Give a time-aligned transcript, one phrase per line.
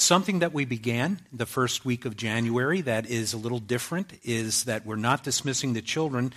[0.00, 4.64] Something that we began the first week of January that is a little different is
[4.64, 6.32] that we're not dismissing the children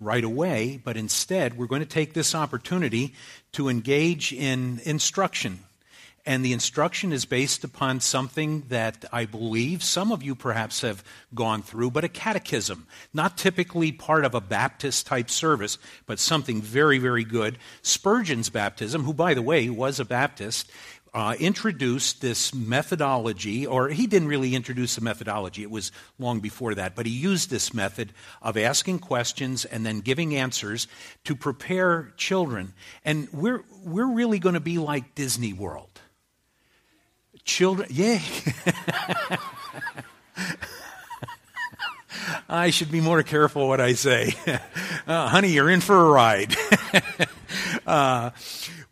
[0.00, 3.12] right away, but instead we're going to take this opportunity
[3.52, 5.58] to engage in instruction
[6.24, 11.02] and the instruction is based upon something that I believe some of you perhaps have
[11.34, 12.86] gone through, but a catechism.
[13.12, 17.58] Not typically part of a Baptist type service, but something very, very good.
[17.82, 20.70] Spurgeon's baptism, who, by the way, was a Baptist,
[21.14, 26.74] uh, introduced this methodology, or he didn't really introduce the methodology, it was long before
[26.74, 30.88] that, but he used this method of asking questions and then giving answers
[31.24, 32.72] to prepare children.
[33.04, 36.00] And we're, we're really going to be like Disney World.
[37.44, 38.22] Children, yay!
[42.48, 44.34] I should be more careful what I say.
[45.04, 46.54] Uh, honey, you're in for a ride.
[47.86, 48.30] uh,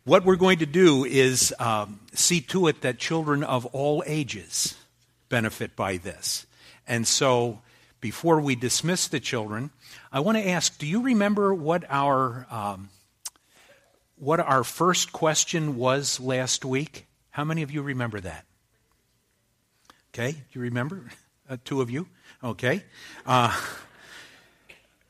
[0.03, 4.75] what we're going to do is um, see to it that children of all ages
[5.29, 6.45] benefit by this.
[6.87, 7.61] And so,
[8.01, 9.69] before we dismiss the children,
[10.11, 12.89] I want to ask do you remember what our, um,
[14.17, 17.05] what our first question was last week?
[17.29, 18.45] How many of you remember that?
[20.13, 21.05] Okay, do you remember?
[21.49, 22.07] Uh, two of you?
[22.43, 22.83] Okay.
[23.25, 23.57] Uh,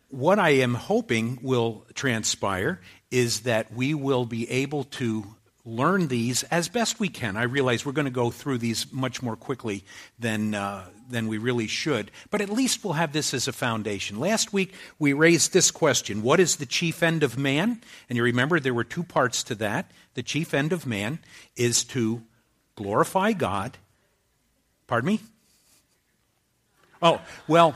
[0.09, 2.81] what I am hoping will transpire
[3.11, 7.37] is that we will be able to learn these as best we can.
[7.37, 9.83] I realize we're going to go through these much more quickly
[10.17, 14.19] than, uh, than we really should, but at least we'll have this as a foundation.
[14.19, 17.81] Last week, we raised this question What is the chief end of man?
[18.09, 19.91] And you remember there were two parts to that.
[20.15, 21.19] The chief end of man
[21.55, 22.23] is to
[22.75, 23.77] glorify God.
[24.87, 25.19] Pardon me?
[27.03, 27.75] Oh, well,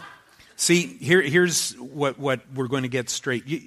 [0.56, 3.48] see, here, here's what, what we're going to get straight.
[3.48, 3.62] You,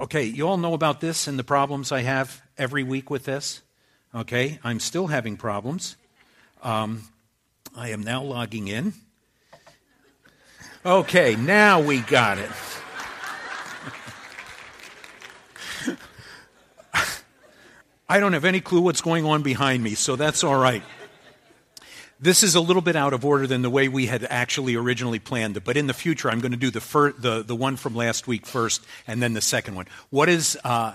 [0.00, 3.62] okay, you all know about this and the problems I have every week with this.
[4.14, 5.96] Okay, I'm still having problems.
[6.62, 7.02] Um,
[7.76, 8.94] I am now logging in.
[10.86, 12.50] Okay, now we got it.
[18.08, 20.82] I don't have any clue what's going on behind me, so that's all right.
[22.20, 25.20] This is a little bit out of order than the way we had actually originally
[25.20, 27.76] planned it, but in the future, I'm going to do the, fir- the, the one
[27.76, 29.86] from last week first and then the second one.
[30.10, 30.58] What is.
[30.64, 30.94] Uh,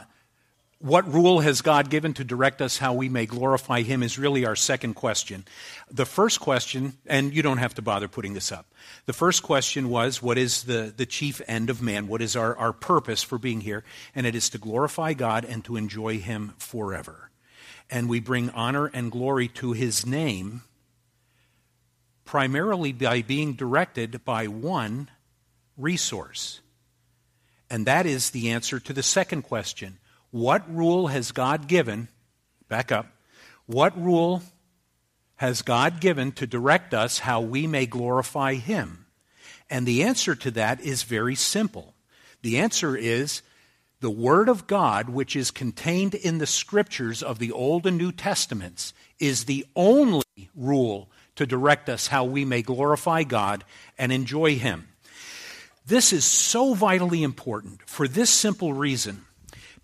[0.80, 4.46] what rule has God given to direct us how we may glorify Him is really
[4.46, 5.46] our second question.
[5.90, 8.66] The first question, and you don't have to bother putting this up.
[9.06, 12.10] The first question was, What is the, the chief end of man?
[12.10, 13.86] What is our, our purpose for being here?
[14.14, 17.30] And it is to glorify God and to enjoy Him forever.
[17.90, 20.64] And we bring honor and glory to His name
[22.26, 25.10] primarily by being directed by one
[25.78, 26.62] resource.
[27.70, 29.98] And that is the answer to the second question
[30.32, 32.08] What rule has God given?
[32.68, 33.08] Back up.
[33.66, 34.44] What rule
[35.38, 39.06] has God given to direct us how we may glorify Him?
[39.70, 41.94] And the answer to that is very simple.
[42.42, 43.42] The answer is
[44.02, 48.12] the Word of God, which is contained in the Scriptures of the Old and New
[48.12, 50.24] Testaments, is the only
[50.56, 53.64] rule to direct us how we may glorify God
[53.98, 54.88] and enjoy Him.
[55.86, 59.26] This is so vitally important for this simple reason.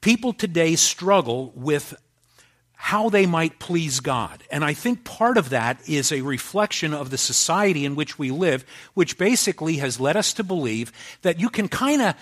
[0.02, 1.94] People today struggle with
[2.82, 4.42] how they might please God.
[4.50, 8.32] And I think part of that is a reflection of the society in which we
[8.32, 12.16] live, which basically has led us to believe that you can kind of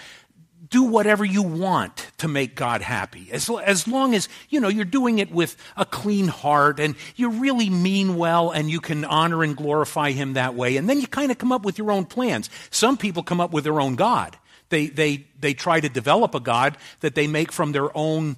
[0.70, 3.30] do whatever you want to make God happy.
[3.32, 7.30] As, as long as, you know, you're doing it with a clean heart and you
[7.30, 10.78] really mean well and you can honor and glorify Him that way.
[10.78, 12.50] And then you kind of come up with your own plans.
[12.70, 14.38] Some people come up with their own God.
[14.70, 18.38] They, they, they try to develop a God that they make from their own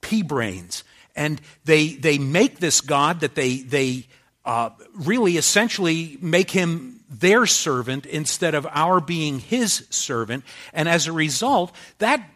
[0.00, 0.84] pea brains.
[1.16, 4.06] And they, they make this God that they, they
[4.44, 10.44] uh, really essentially make him their servant instead of our being his servant.
[10.72, 12.28] And as a result, that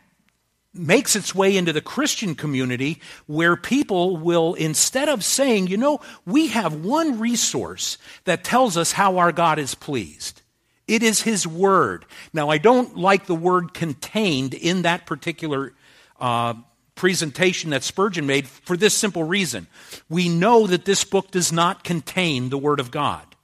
[0.79, 6.01] makes its way into the Christian community where people will, instead of saying, you know,
[6.27, 10.43] we have one resource that tells us how our God is pleased.
[10.87, 12.05] It is His Word.
[12.33, 15.73] Now, I don't like the word contained in that particular
[16.21, 16.55] uh,
[16.95, 19.67] presentation that Spurgeon made for this simple reason.
[20.09, 23.36] We know that this book does not contain the Word of God.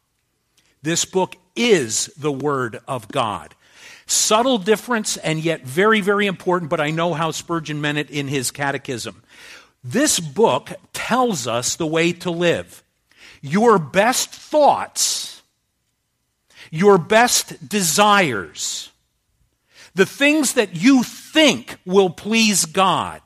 [0.83, 3.55] This book is the Word of God.
[4.07, 8.29] Subtle difference and yet very, very important, but I know how Spurgeon meant it in
[8.29, 9.23] his catechism.
[9.85, 12.83] This book tells us the way to live.
[13.41, 15.43] Your best thoughts,
[16.71, 18.91] your best desires,
[19.95, 23.21] the things that you think will please God,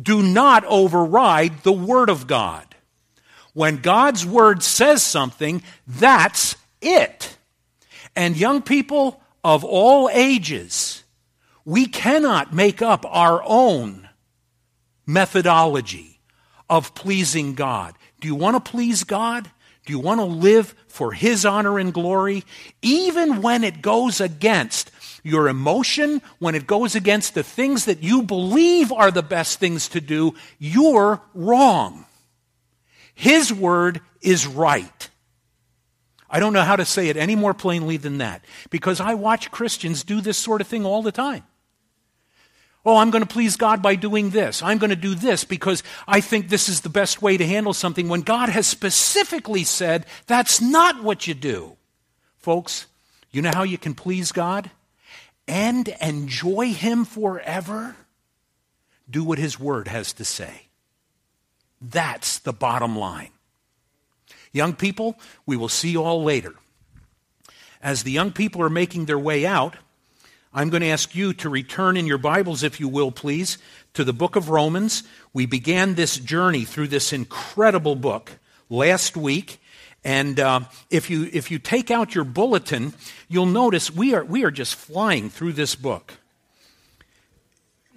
[0.00, 2.75] do not override the Word of God.
[3.56, 7.38] When God's word says something, that's it.
[8.14, 11.04] And young people of all ages,
[11.64, 14.10] we cannot make up our own
[15.06, 16.20] methodology
[16.68, 17.94] of pleasing God.
[18.20, 19.50] Do you want to please God?
[19.86, 22.44] Do you want to live for His honor and glory?
[22.82, 24.90] Even when it goes against
[25.22, 29.88] your emotion, when it goes against the things that you believe are the best things
[29.88, 32.05] to do, you're wrong.
[33.16, 35.08] His word is right.
[36.28, 39.50] I don't know how to say it any more plainly than that because I watch
[39.50, 41.42] Christians do this sort of thing all the time.
[42.84, 44.62] Oh, I'm going to please God by doing this.
[44.62, 47.72] I'm going to do this because I think this is the best way to handle
[47.72, 51.76] something when God has specifically said that's not what you do.
[52.36, 52.86] Folks,
[53.30, 54.70] you know how you can please God
[55.48, 57.96] and enjoy Him forever?
[59.08, 60.65] Do what His Word has to say.
[61.80, 63.30] That's the bottom line.
[64.52, 66.54] Young people, we will see you all later.
[67.82, 69.76] As the young people are making their way out,
[70.52, 73.58] I'm going to ask you to return in your Bibles, if you will, please,
[73.92, 75.02] to the book of Romans.
[75.34, 78.32] We began this journey through this incredible book
[78.70, 79.60] last week.
[80.02, 82.94] And uh, if, you, if you take out your bulletin,
[83.28, 86.14] you'll notice we are, we are just flying through this book.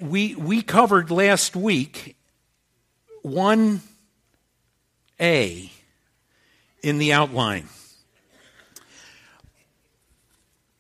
[0.01, 2.17] We, we covered last week
[3.25, 3.81] 1a
[6.81, 7.67] in the outline.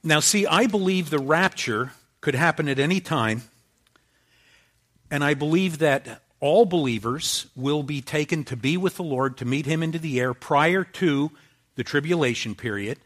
[0.03, 1.91] Now, see, I believe the rapture
[2.21, 3.43] could happen at any time,
[5.11, 9.45] and I believe that all believers will be taken to be with the Lord to
[9.45, 11.31] meet Him into the air prior to
[11.75, 12.99] the tribulation period,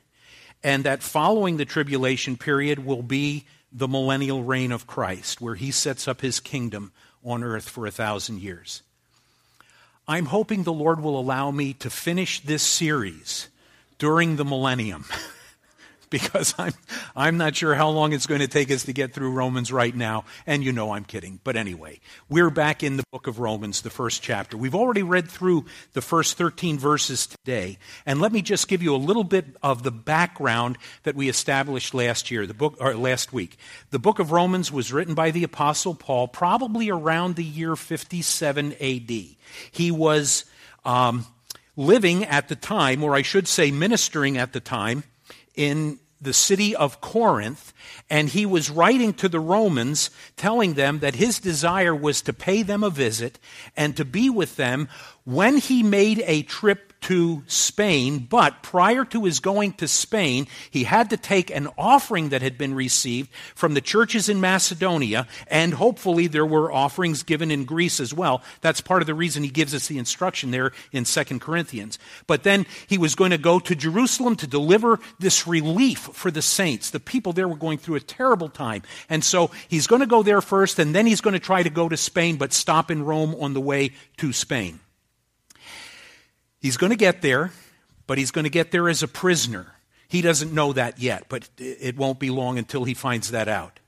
[0.63, 5.71] and that following the tribulation period will be the millennial reign of Christ, where He
[5.71, 6.91] sets up His kingdom
[7.23, 8.83] on earth for a thousand years.
[10.07, 13.47] I'm hoping the Lord will allow me to finish this series
[13.99, 15.05] during the millennium.
[16.13, 16.73] because I'm,
[17.15, 19.93] I'm not sure how long it's going to take us to get through Romans right
[19.93, 20.25] now.
[20.45, 21.39] And you know I'm kidding.
[21.43, 21.99] But anyway,
[22.29, 24.55] we're back in the book of Romans, the first chapter.
[24.55, 27.79] We've already read through the first 13 verses today.
[28.05, 31.95] And let me just give you a little bit of the background that we established
[31.95, 33.57] last year, the book, or last week.
[33.89, 38.73] The book of Romans was written by the Apostle Paul probably around the year 57
[38.79, 39.11] AD.
[39.71, 40.45] He was
[40.85, 41.25] um,
[41.75, 45.03] living at the time, or I should say ministering at the time,
[45.55, 47.73] in the city of Corinth,
[48.09, 52.63] and he was writing to the Romans, telling them that his desire was to pay
[52.63, 53.39] them a visit
[53.75, 54.87] and to be with them
[55.23, 60.85] when he made a trip to Spain, but prior to his going to Spain, he
[60.85, 65.73] had to take an offering that had been received from the churches in Macedonia, and
[65.73, 68.41] hopefully there were offerings given in Greece as well.
[68.61, 71.99] That's part of the reason he gives us the instruction there in 2 Corinthians.
[72.25, 76.41] But then he was going to go to Jerusalem to deliver this relief for the
[76.41, 76.89] saints.
[76.89, 78.83] The people there were going through a terrible time.
[79.09, 81.69] And so he's going to go there first, and then he's going to try to
[81.69, 84.79] go to Spain, but stop in Rome on the way to Spain.
[86.63, 87.51] He's going to get there,
[88.07, 89.73] but he's going to get there as a prisoner.
[90.07, 93.81] He doesn't know that yet, but it won't be long until he finds that out.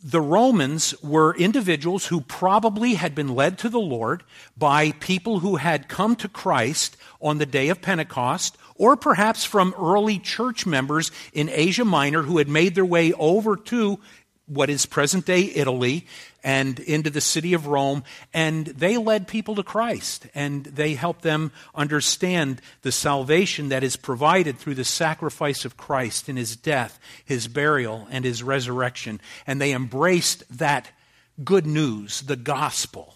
[0.00, 4.22] The Romans were individuals who probably had been led to the Lord
[4.56, 9.74] by people who had come to Christ on the day of Pentecost, or perhaps from
[9.76, 13.98] early church members in Asia Minor who had made their way over to
[14.46, 16.06] what is present day Italy
[16.44, 21.22] and into the city of Rome, and they led people to Christ, and they helped
[21.22, 27.00] them understand the salvation that is provided through the sacrifice of Christ in his death,
[27.24, 29.20] his burial, and his resurrection.
[29.46, 30.90] And they embraced that
[31.42, 33.14] good news, the gospel.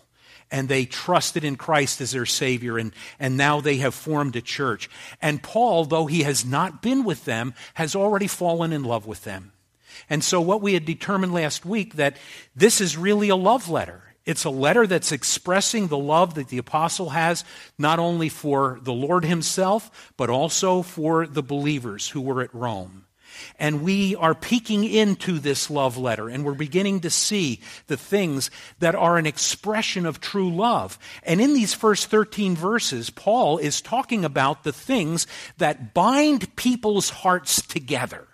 [0.50, 4.42] And they trusted in Christ as their Savior, and, and now they have formed a
[4.42, 4.90] church.
[5.22, 9.24] And Paul, though he has not been with them, has already fallen in love with
[9.24, 9.52] them.
[10.10, 12.16] And so, what we had determined last week that
[12.54, 14.02] this is really a love letter.
[14.24, 17.44] It's a letter that's expressing the love that the apostle has
[17.76, 23.06] not only for the Lord himself, but also for the believers who were at Rome.
[23.58, 28.50] And we are peeking into this love letter and we're beginning to see the things
[28.78, 30.98] that are an expression of true love.
[31.22, 35.26] And in these first 13 verses, Paul is talking about the things
[35.58, 38.26] that bind people's hearts together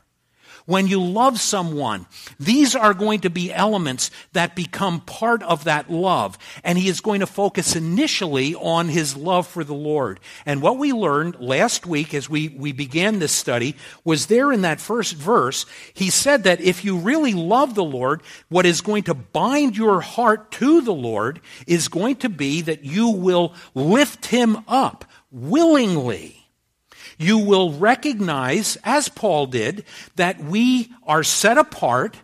[0.68, 2.04] when you love someone,
[2.38, 6.37] these are going to be elements that become part of that love.
[6.62, 10.20] And he is going to focus initially on his love for the Lord.
[10.44, 14.60] And what we learned last week as we, we began this study was there in
[14.60, 18.20] that first verse, he said that if you really love the Lord,
[18.50, 22.84] what is going to bind your heart to the Lord is going to be that
[22.84, 26.38] you will lift him up willingly
[27.18, 29.84] you will recognize, as Paul did,
[30.16, 32.16] that we are set apart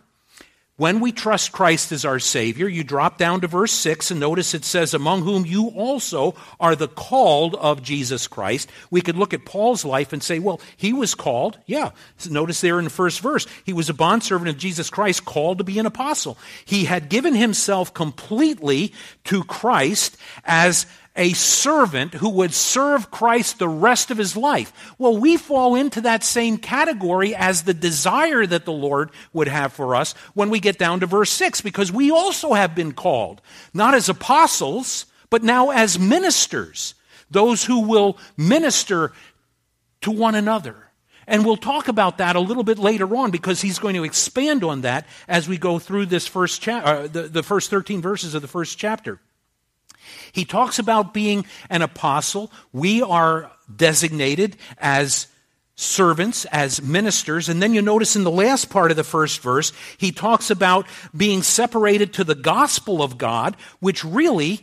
[0.77, 2.67] when we trust Christ as our Savior.
[2.67, 6.75] You drop down to verse 6 and notice it says, Among whom you also are
[6.75, 8.69] the called of Jesus Christ.
[8.89, 11.57] We could look at Paul's life and say, Well, he was called.
[11.65, 11.91] Yeah.
[12.29, 15.63] Notice there in the first verse, he was a bondservant of Jesus Christ, called to
[15.63, 16.37] be an apostle.
[16.65, 18.93] He had given himself completely
[19.25, 20.85] to Christ as
[21.15, 24.93] a servant who would serve Christ the rest of his life.
[24.97, 29.73] Well, we fall into that same category as the desire that the Lord would have
[29.73, 33.41] for us when we get down to verse 6, because we also have been called,
[33.73, 36.95] not as apostles, but now as ministers,
[37.31, 39.13] those who will minister
[40.01, 40.75] to one another.
[41.27, 44.63] And we'll talk about that a little bit later on because he's going to expand
[44.63, 48.35] on that as we go through this first cha- uh, the, the first 13 verses
[48.35, 49.19] of the first chapter.
[50.31, 52.51] He talks about being an apostle.
[52.73, 55.27] We are designated as
[55.75, 57.49] servants, as ministers.
[57.49, 60.87] And then you notice in the last part of the first verse, he talks about
[61.15, 64.61] being separated to the gospel of God, which really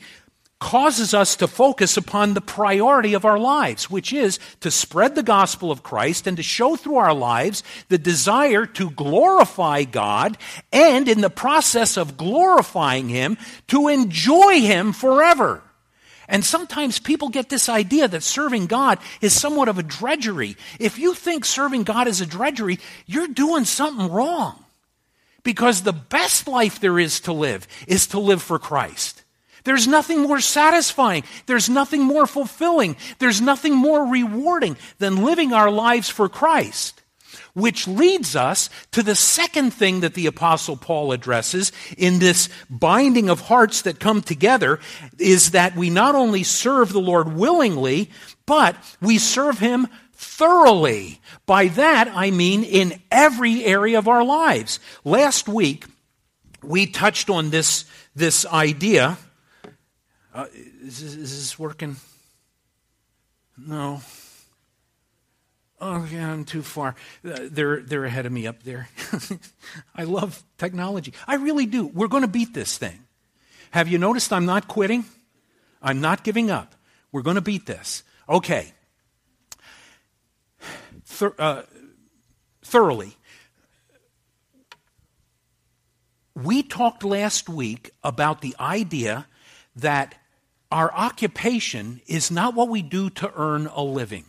[0.62, 5.22] causes us to focus upon the priority of our lives, which is to spread the
[5.24, 10.38] gospel of Christ and to show through our lives the desire to glorify God
[10.72, 15.64] and in the process of glorifying Him, to enjoy Him forever.
[16.28, 20.56] And sometimes people get this idea that serving God is somewhat of a drudgery.
[20.78, 24.64] If you think serving God is a drudgery, you're doing something wrong.
[25.42, 29.21] Because the best life there is to live is to live for Christ.
[29.64, 31.24] There's nothing more satisfying.
[31.46, 32.96] There's nothing more fulfilling.
[33.18, 37.02] There's nothing more rewarding than living our lives for Christ.
[37.54, 43.28] Which leads us to the second thing that the apostle Paul addresses in this binding
[43.28, 44.80] of hearts that come together
[45.18, 48.10] is that we not only serve the Lord willingly,
[48.46, 51.20] but we serve him thoroughly.
[51.46, 54.80] By that I mean in every area of our lives.
[55.04, 55.84] Last week
[56.62, 59.18] we touched on this, this idea
[60.34, 61.96] uh, is, this, is this working?
[63.56, 64.00] No.
[65.80, 66.94] Oh, yeah, I'm too far.
[67.24, 68.88] Uh, they're, they're ahead of me up there.
[69.96, 71.12] I love technology.
[71.26, 71.86] I really do.
[71.86, 73.00] We're going to beat this thing.
[73.72, 75.04] Have you noticed I'm not quitting?
[75.82, 76.76] I'm not giving up.
[77.10, 78.04] We're going to beat this.
[78.28, 78.72] Okay.
[81.20, 81.62] Uh,
[82.62, 83.16] thoroughly.
[86.34, 89.26] We talked last week about the idea
[89.76, 90.14] that
[90.72, 94.24] our occupation is not what we do to earn a living.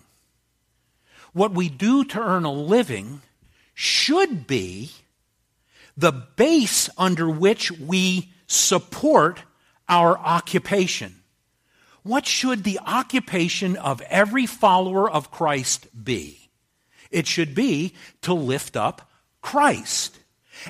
[1.31, 3.21] What we do to earn a living
[3.73, 4.91] should be
[5.95, 9.41] the base under which we support
[9.87, 11.15] our occupation.
[12.03, 16.49] What should the occupation of every follower of Christ be?
[17.09, 19.09] It should be to lift up
[19.41, 20.19] Christ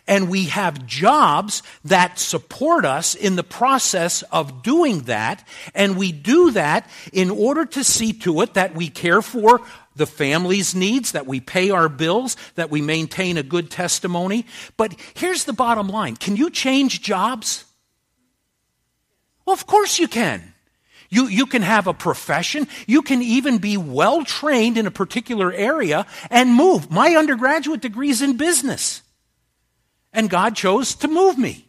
[0.08, 5.48] and we have jobs that support us in the process of doing that.
[5.74, 9.62] And we do that in order to see to it that we care for
[9.96, 14.46] the family's needs, that we pay our bills, that we maintain a good testimony.
[14.78, 17.66] But here's the bottom line can you change jobs?
[19.46, 20.54] Well, of course you can.
[21.14, 22.68] You, you can have a profession.
[22.88, 26.90] You can even be well trained in a particular area and move.
[26.90, 29.03] My undergraduate degree is in business.
[30.14, 31.66] And God chose to move me.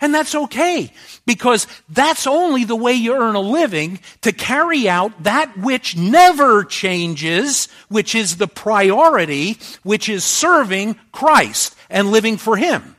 [0.00, 0.92] And that's okay
[1.24, 6.64] because that's only the way you earn a living to carry out that which never
[6.64, 12.96] changes, which is the priority, which is serving Christ and living for Him.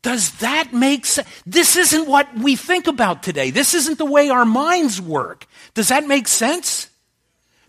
[0.00, 1.28] Does that make sense?
[1.44, 3.50] This isn't what we think about today.
[3.50, 5.46] This isn't the way our minds work.
[5.74, 6.88] Does that make sense?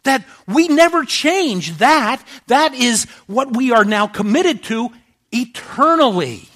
[0.07, 2.23] That we never change that.
[2.47, 4.89] That is what we are now committed to
[5.31, 6.49] eternally.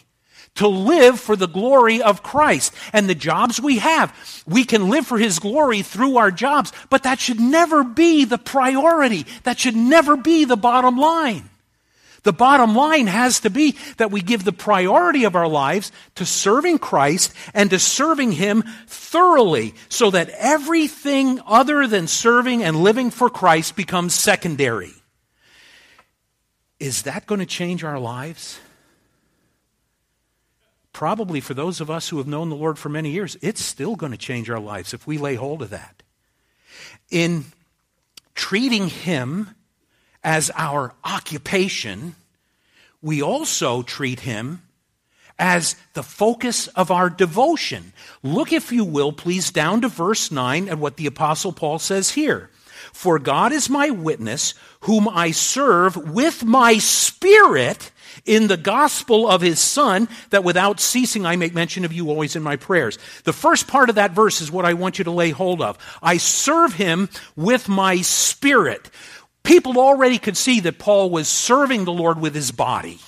[0.56, 2.74] To live for the glory of Christ.
[2.92, 4.14] And the jobs we have,
[4.46, 8.38] we can live for His glory through our jobs, but that should never be the
[8.38, 9.26] priority.
[9.44, 11.51] That should never be the bottom line.
[12.24, 16.26] The bottom line has to be that we give the priority of our lives to
[16.26, 23.10] serving Christ and to serving Him thoroughly so that everything other than serving and living
[23.10, 24.94] for Christ becomes secondary.
[26.80, 28.60] Is that going to change our lives?
[30.94, 33.96] Probably for those of us who have known the Lord for many years, it's still
[33.96, 36.04] going to change our lives if we lay hold of that.
[37.10, 37.46] In
[38.36, 39.56] treating Him
[40.24, 42.16] as our occupation,
[43.02, 44.62] we also treat Him
[45.40, 47.94] as the focus of our devotion.
[48.22, 52.12] Look, if you will, please, down to verse 9 and what the Apostle Paul says
[52.12, 52.50] here.
[52.94, 57.92] For God is my witness, whom I serve with my spirit
[58.26, 62.36] in the gospel of his Son, that without ceasing I make mention of you always
[62.36, 63.00] in my prayers.
[63.24, 65.78] The first part of that verse is what I want you to lay hold of.
[66.04, 68.90] I serve him with my spirit.
[69.44, 73.00] People already could see that Paul was serving the Lord with his body.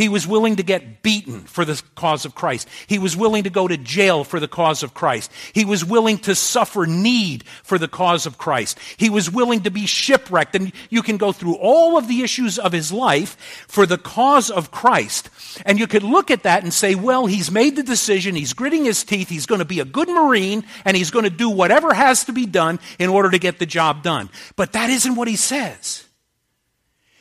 [0.00, 2.66] He was willing to get beaten for the cause of Christ.
[2.86, 5.30] He was willing to go to jail for the cause of Christ.
[5.52, 8.78] He was willing to suffer need for the cause of Christ.
[8.96, 10.54] He was willing to be shipwrecked.
[10.54, 14.50] And you can go through all of the issues of his life for the cause
[14.50, 15.28] of Christ.
[15.66, 18.34] And you could look at that and say, well, he's made the decision.
[18.34, 19.28] He's gritting his teeth.
[19.28, 22.32] He's going to be a good Marine and he's going to do whatever has to
[22.32, 24.30] be done in order to get the job done.
[24.56, 26.06] But that isn't what he says.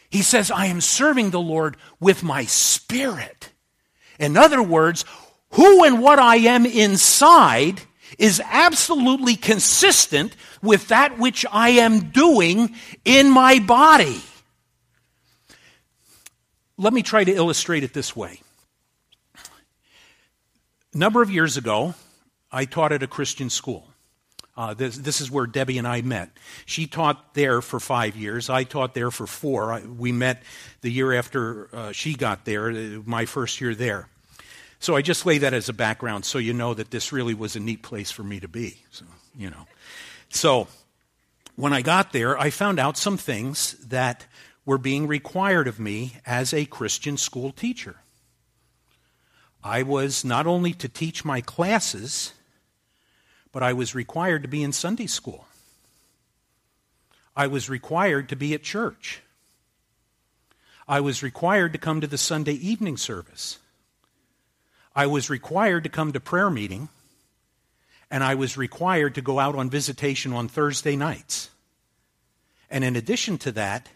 [0.09, 3.51] He says, I am serving the Lord with my spirit.
[4.19, 5.05] In other words,
[5.51, 7.81] who and what I am inside
[8.17, 12.75] is absolutely consistent with that which I am doing
[13.05, 14.21] in my body.
[16.77, 18.41] Let me try to illustrate it this way.
[20.93, 21.93] A number of years ago,
[22.51, 23.88] I taught at a Christian school.
[24.59, 26.31] Uh, this, this, is where Debbie and I met.
[26.65, 28.49] She taught there for five years.
[28.49, 29.71] I taught there for four.
[29.71, 30.43] I, we met
[30.81, 34.09] the year after uh, she got there, uh, my first year there.
[34.81, 37.55] So I just lay that as a background so you know that this really was
[37.55, 38.81] a neat place for me to be.
[38.91, 39.65] So, you know.
[40.27, 40.67] So
[41.55, 44.27] when I got there, I found out some things that
[44.65, 47.95] were being required of me as a Christian school teacher.
[49.63, 52.33] I was not only to teach my classes,
[53.51, 55.45] but I was required to be in Sunday school.
[57.35, 59.21] I was required to be at church.
[60.87, 63.59] I was required to come to the Sunday evening service.
[64.95, 66.89] I was required to come to prayer meeting.
[68.11, 71.51] And I was required to go out on visitation on Thursday nights.
[72.69, 73.89] And in addition to that,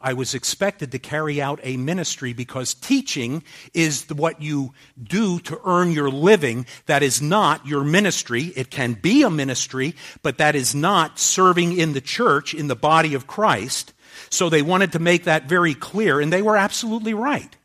[0.00, 3.42] I was expected to carry out a ministry because teaching
[3.74, 6.66] is what you do to earn your living.
[6.86, 8.52] That is not your ministry.
[8.54, 12.76] It can be a ministry, but that is not serving in the church, in the
[12.76, 13.92] body of Christ.
[14.30, 17.56] So they wanted to make that very clear, and they were absolutely right.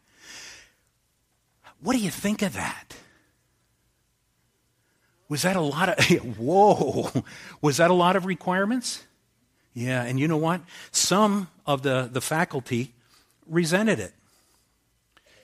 [1.82, 2.96] What do you think of that?
[5.30, 6.06] Was that a lot of,
[6.38, 7.12] whoa,
[7.62, 9.04] was that a lot of requirements?
[9.74, 10.62] Yeah, and you know what?
[10.92, 12.94] Some of the, the faculty
[13.48, 14.14] resented it.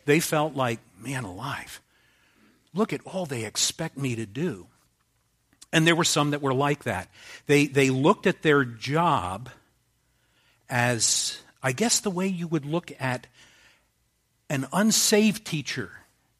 [0.05, 1.81] They felt like, man alive,
[2.73, 4.67] look at all they expect me to do.
[5.71, 7.09] And there were some that were like that.
[7.45, 9.49] They, they looked at their job
[10.69, 13.27] as, I guess, the way you would look at
[14.49, 15.91] an unsaved teacher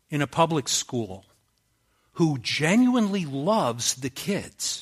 [0.10, 1.26] in a public school
[2.14, 4.79] who genuinely loves the kids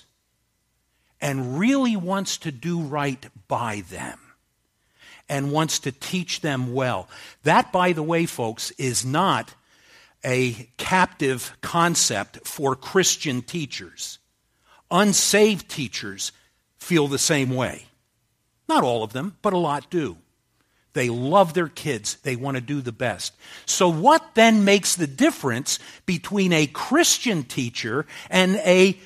[1.22, 4.20] and really wants to do right by them
[5.30, 7.10] and wants to teach them well.
[7.44, 9.54] That, by the way, folks, is not
[10.24, 14.20] a captive concept for Christian teachers.
[14.90, 16.32] Unsaved teachers
[16.78, 17.86] feel the same way.
[18.70, 20.18] Not all of them, but a lot do.
[20.94, 22.16] They love their kids.
[22.24, 23.34] They want to do the best.
[23.66, 28.98] So, what then makes the difference between a Christian teacher and a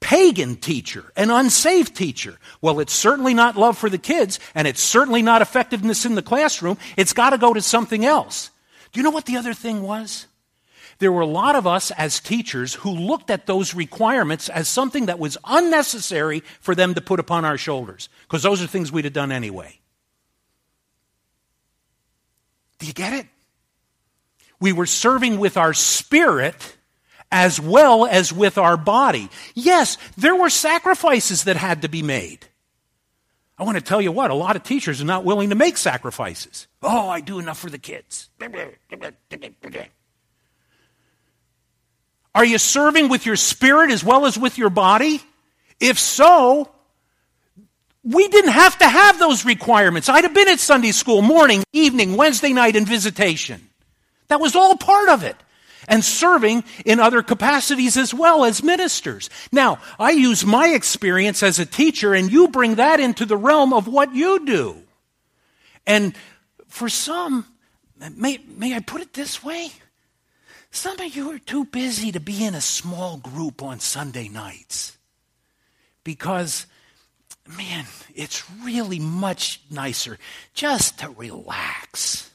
[0.00, 2.38] pagan teacher, an unsaved teacher.
[2.60, 6.22] Well, it's certainly not love for the kids, and it's certainly not effectiveness in the
[6.22, 6.78] classroom.
[6.96, 8.50] It's got to go to something else.
[8.92, 10.26] Do you know what the other thing was?
[10.98, 15.06] There were a lot of us as teachers who looked at those requirements as something
[15.06, 19.04] that was unnecessary for them to put upon our shoulders, because those are things we'd
[19.04, 19.78] have done anyway.
[22.78, 23.26] Do you get it?
[24.60, 26.76] We were serving with our spirit
[27.30, 29.28] as well as with our body.
[29.54, 32.46] Yes, there were sacrifices that had to be made.
[33.58, 35.76] I want to tell you what, a lot of teachers are not willing to make
[35.76, 36.68] sacrifices.
[36.82, 38.30] Oh, I do enough for the kids.
[42.34, 45.20] Are you serving with your spirit as well as with your body?
[45.80, 46.70] If so,
[48.04, 50.08] we didn't have to have those requirements.
[50.08, 53.68] I'd have been at Sunday school morning, evening, Wednesday night, and visitation.
[54.28, 55.36] That was all part of it
[55.88, 59.28] and serving in other capacities as well as ministers.
[59.50, 63.72] Now, I use my experience as a teacher, and you bring that into the realm
[63.72, 64.76] of what you do.
[65.86, 66.14] And
[66.68, 67.46] for some,
[68.16, 69.70] may, may I put it this way?
[70.70, 74.98] Some of you are too busy to be in a small group on Sunday nights
[76.04, 76.66] because,
[77.56, 80.18] man, it's really much nicer
[80.52, 82.30] just to relax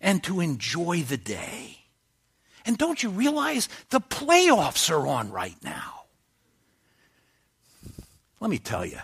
[0.00, 1.79] and to enjoy the day.
[2.64, 6.02] And don't you realize the playoffs are on right now?
[8.40, 8.98] Let me tell you,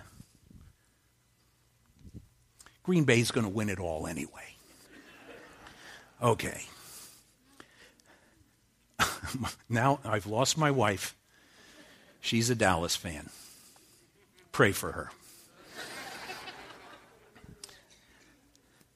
[2.83, 4.55] Green Bay's going to win it all anyway.
[6.23, 6.63] Okay.
[9.69, 11.15] now I've lost my wife.
[12.21, 13.29] She's a Dallas fan.
[14.53, 15.11] Pray for her.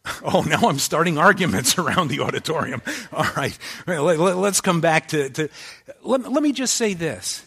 [0.23, 2.83] Oh, now I'm starting arguments around the auditorium.
[3.13, 5.31] All right, let's come back to.
[5.31, 5.49] to
[6.03, 7.47] let, let me just say this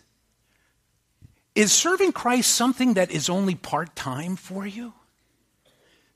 [1.55, 4.93] Is serving Christ something that is only part time for you?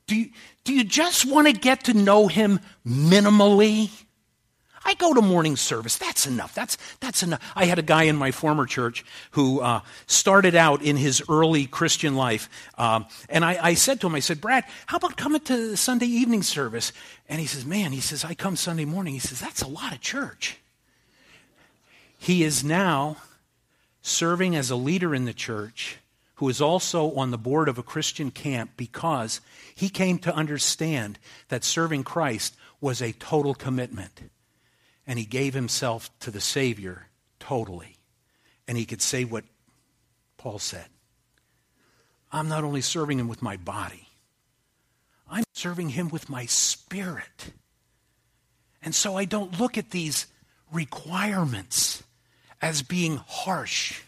[0.08, 0.30] Do you,
[0.64, 3.90] do you just want to get to know Him minimally?
[4.88, 5.98] I go to morning service.
[5.98, 6.56] That's enough.
[6.56, 7.42] That's, that's enough.
[7.58, 11.66] I had a guy in my former church who uh, started out in his early
[11.66, 12.50] Christian life.
[12.78, 16.06] Um, and I, I said to him, I said, Brad, how about coming to Sunday
[16.06, 16.94] evening service?
[17.28, 19.14] And he says, Man, he says, I come Sunday morning.
[19.14, 20.58] He says, That's a lot of church.
[22.18, 23.18] He is now
[24.02, 25.98] serving as a leader in the church
[26.36, 29.42] who is also on the board of a Christian camp because
[29.76, 31.20] he came to understand
[31.50, 34.22] that serving Christ was a total commitment
[35.08, 37.08] and he gave himself to the Savior
[37.40, 37.96] totally.
[38.68, 39.46] And he could say what
[40.38, 40.88] Paul said
[42.32, 44.10] I'm not only serving him with my body,
[45.30, 47.54] I'm serving him with my spirit.
[48.82, 50.28] And so I don't look at these
[50.72, 52.04] requirements
[52.62, 54.02] as being harsh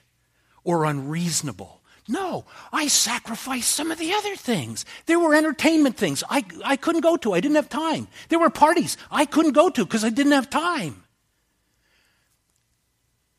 [0.63, 1.78] or unreasonable.
[2.09, 4.83] No, I sacrificed some of the other things.
[5.05, 7.33] There were entertainment things I, I couldn't go to.
[7.33, 8.07] I didn't have time.
[8.29, 11.03] There were parties I couldn't go to because I didn't have time.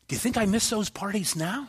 [0.07, 1.67] Do you think I miss those parties now?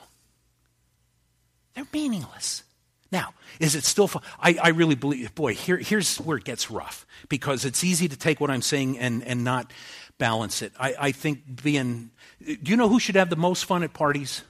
[1.74, 2.62] They're meaningless.
[3.10, 4.22] Now, is it still fun?
[4.40, 8.16] I, I really believe, boy, here, here's where it gets rough because it's easy to
[8.16, 9.72] take what I'm saying and, and not
[10.18, 10.72] balance it.
[10.78, 12.10] I, I think being,
[12.40, 14.42] do you know who should have the most fun at parties?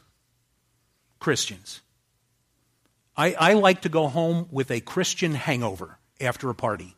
[1.19, 1.82] Christians.
[3.17, 6.97] I, I like to go home with a Christian hangover after a party.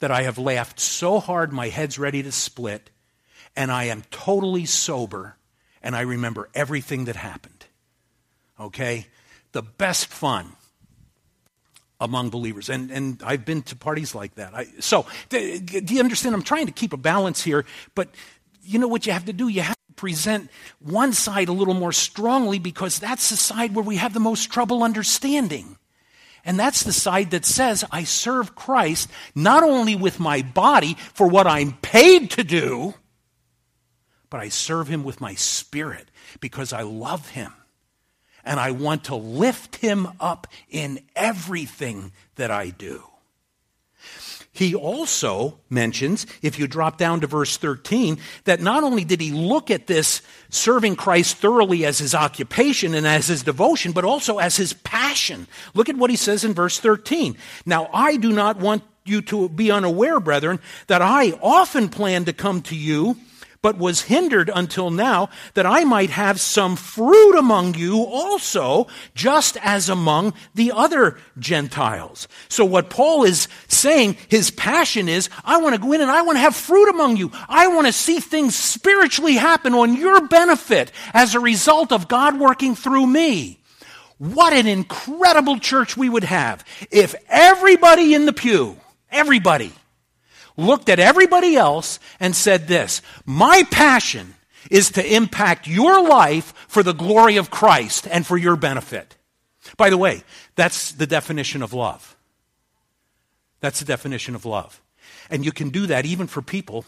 [0.00, 2.90] That I have laughed so hard my head's ready to split,
[3.56, 5.36] and I am totally sober,
[5.82, 7.66] and I remember everything that happened.
[8.60, 9.08] Okay?
[9.50, 10.52] The best fun
[12.00, 12.68] among believers.
[12.68, 14.54] And, and I've been to parties like that.
[14.54, 15.38] I, so, do
[15.88, 16.34] you understand?
[16.34, 17.64] I'm trying to keep a balance here,
[17.96, 18.08] but
[18.62, 19.48] you know what you have to do?
[19.48, 23.96] You have present one side a little more strongly because that's the side where we
[23.96, 25.76] have the most trouble understanding.
[26.44, 31.26] And that's the side that says, I serve Christ not only with my body for
[31.26, 32.94] what I'm paid to do,
[34.30, 37.52] but I serve him with my spirit because I love him.
[38.44, 43.02] And I want to lift him up in everything that I do.
[44.52, 49.30] He also mentions, if you drop down to verse 13, that not only did he
[49.30, 54.38] look at this serving Christ thoroughly as his occupation and as his devotion, but also
[54.38, 55.46] as his passion.
[55.74, 57.36] Look at what he says in verse 13.
[57.66, 62.32] Now, I do not want you to be unaware, brethren, that I often plan to
[62.32, 63.16] come to you
[63.62, 69.56] but was hindered until now, that I might have some fruit among you also, just
[69.62, 72.28] as among the other Gentiles.
[72.48, 76.22] So what Paul is saying, his passion is, I want to go in and I
[76.22, 77.32] want to have fruit among you.
[77.48, 82.38] I want to see things spiritually happen on your benefit as a result of God
[82.38, 83.58] working through me.
[84.18, 88.76] What an incredible church we would have if everybody in the pew,
[89.10, 89.72] everybody,
[90.58, 94.34] looked at everybody else and said this My passion
[94.70, 99.16] is to impact your life for the glory of Christ and for your benefit.
[99.78, 100.22] By the way,
[100.56, 102.16] that's the definition of love.
[103.60, 104.82] That's the definition of love.
[105.30, 106.84] And you can do that even for people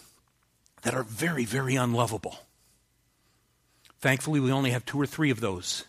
[0.83, 2.38] that are very, very unlovable.
[4.00, 5.85] Thankfully, we only have two or three of those.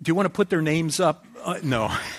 [0.00, 1.24] Do you want to put their names up?
[1.42, 1.90] Uh, no.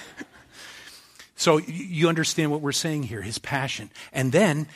[1.40, 3.92] So you understand what we're saying here, his passion.
[4.12, 4.68] And then,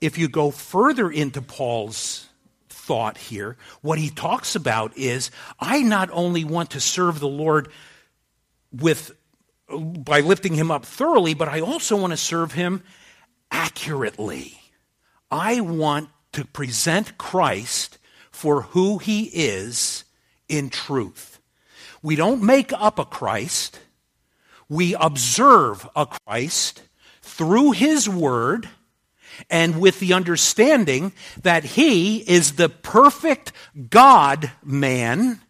[0.00, 2.26] if you go further into Paul's
[2.68, 7.68] thought here, what he talks about is I not only want to serve the Lord
[8.72, 9.12] with
[9.70, 12.82] by lifting him up thoroughly, but I also want to serve him
[13.52, 14.60] accurately.
[15.30, 17.96] I want to present Christ
[18.32, 20.02] for who he is
[20.48, 21.38] in truth.
[22.02, 23.78] We don't make up a Christ.
[24.68, 26.82] We observe a Christ
[27.22, 28.68] through his word
[29.48, 33.52] and with the understanding that he is the perfect
[33.88, 35.40] God man.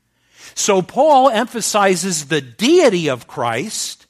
[0.54, 4.06] So Paul emphasizes the deity of Christ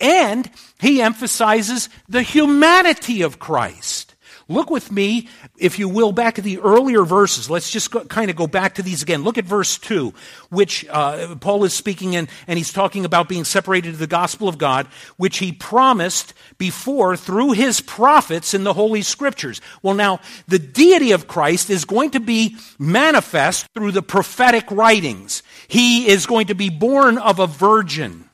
[0.00, 4.14] and he emphasizes the humanity of Christ.
[4.48, 7.50] Look with me, if you will, back to the earlier verses.
[7.50, 9.22] Let's just go, kind of go back to these again.
[9.22, 10.14] Look at verse 2,
[10.50, 14.48] which uh, Paul is speaking in, and he's talking about being separated to the gospel
[14.48, 19.60] of God, which he promised before through his prophets in the Holy Scriptures.
[19.82, 25.42] Well, now, the deity of Christ is going to be manifest through the prophetic writings.
[25.66, 28.28] He is going to be born of a virgin.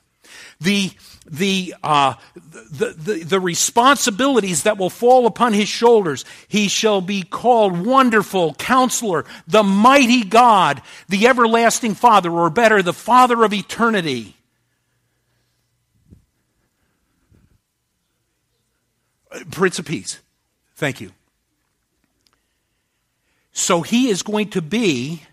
[0.59, 0.91] The
[1.25, 6.25] the, uh, the, the, the responsibilities that will fall upon his shoulders.
[6.47, 12.93] He shall be called Wonderful Counselor, the Mighty God, the Everlasting Father, or better, the
[12.93, 14.35] Father of Eternity.
[19.51, 20.19] Prince of Peace.
[20.75, 21.11] Thank you.
[23.51, 25.23] So he is going to be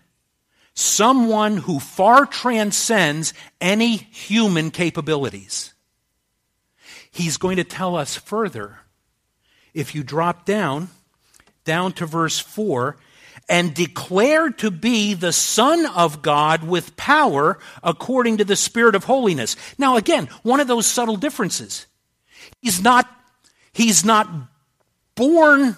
[0.73, 5.72] someone who far transcends any human capabilities.
[7.13, 8.79] He's going to tell us further.
[9.73, 10.89] If you drop down,
[11.63, 12.97] down to verse 4,
[13.47, 19.03] and declared to be the Son of God with power according to the Spirit of
[19.03, 19.55] holiness.
[19.77, 21.85] Now, again, one of those subtle differences.
[22.61, 23.07] He's not,
[23.73, 24.27] he's not
[25.13, 25.77] born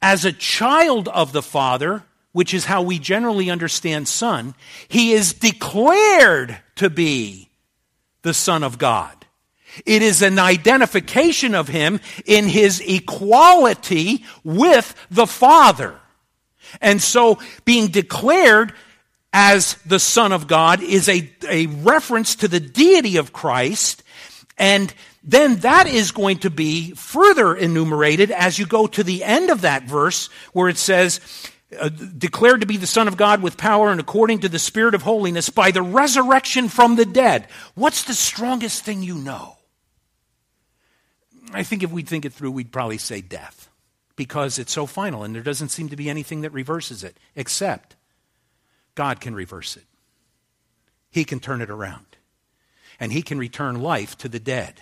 [0.00, 2.02] as a child of the Father,
[2.32, 4.54] which is how we generally understand Son.
[4.88, 7.48] He is declared to be
[8.22, 9.21] the Son of God.
[9.86, 15.98] It is an identification of him in his equality with the Father.
[16.80, 18.72] And so being declared
[19.32, 24.02] as the Son of God is a, a reference to the deity of Christ.
[24.58, 24.92] And
[25.24, 29.62] then that is going to be further enumerated as you go to the end of
[29.62, 31.20] that verse where it says,
[31.80, 34.94] uh, declared to be the Son of God with power and according to the Spirit
[34.94, 37.48] of holiness by the resurrection from the dead.
[37.74, 39.56] What's the strongest thing you know?
[41.52, 43.68] I think if we'd think it through, we'd probably say death
[44.16, 47.96] because it's so final and there doesn't seem to be anything that reverses it except
[48.94, 49.84] God can reverse it.
[51.10, 52.06] He can turn it around
[53.00, 54.80] and He can return life to the dead.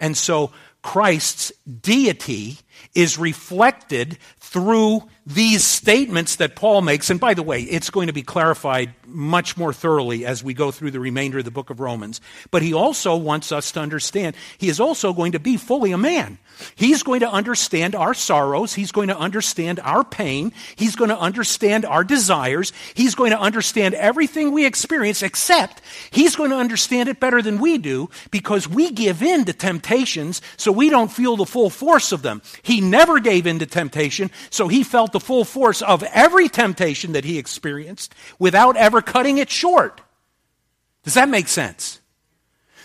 [0.00, 2.58] And so Christ's deity
[2.94, 7.08] is reflected through these statements that Paul makes.
[7.08, 10.70] And by the way, it's going to be clarified much more thoroughly as we go
[10.70, 12.20] through the remainder of the book of Romans.
[12.50, 15.98] But he also wants us to understand he is also going to be fully a
[15.98, 16.38] man.
[16.74, 18.74] He's going to understand our sorrows.
[18.74, 20.52] He's going to understand our pain.
[20.76, 22.72] He's going to understand our desires.
[22.94, 27.60] He's going to understand everything we experience, except he's going to understand it better than
[27.60, 32.12] we do because we give in to temptations so we don't feel the full force
[32.12, 32.42] of them.
[32.62, 37.12] He never gave in to temptation, so he felt the full force of every temptation
[37.12, 40.00] that he experienced without ever cutting it short.
[41.04, 42.00] Does that make sense?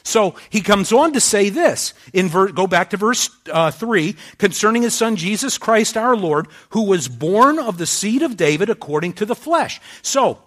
[0.08, 4.16] So he comes on to say this in ver- go back to verse uh, 3
[4.38, 8.70] concerning his son Jesus Christ our Lord, who was born of the seed of David
[8.70, 9.82] according to the flesh.
[10.02, 10.42] So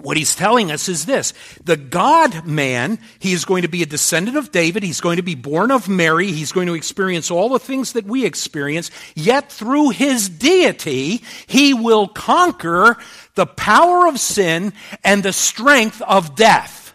[0.00, 1.32] what he's telling us is this
[1.64, 4.82] the God man, he is going to be a descendant of David.
[4.82, 6.32] He's going to be born of Mary.
[6.32, 8.90] He's going to experience all the things that we experience.
[9.14, 12.96] Yet through his deity, he will conquer
[13.34, 14.72] the power of sin
[15.04, 16.94] and the strength of death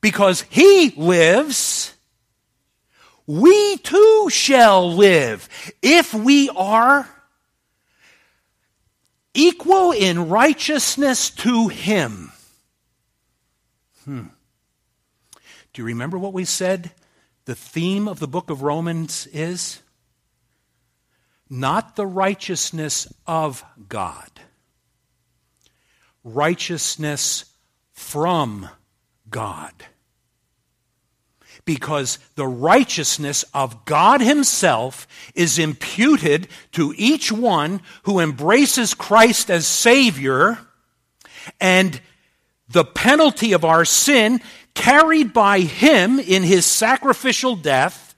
[0.00, 1.94] because he lives,
[3.26, 5.48] we too shall live
[5.82, 7.08] if we are
[9.38, 12.32] equal in righteousness to him.
[14.04, 14.26] Hmm.
[15.72, 16.90] Do you remember what we said
[17.44, 19.80] the theme of the book of Romans is?
[21.48, 24.30] Not the righteousness of God,
[26.24, 27.44] righteousness
[27.92, 28.68] from
[29.30, 29.72] God.
[31.68, 39.66] Because the righteousness of God Himself is imputed to each one who embraces Christ as
[39.66, 40.60] Savior,
[41.60, 42.00] and
[42.70, 44.40] the penalty of our sin
[44.72, 48.14] carried by Him in His sacrificial death.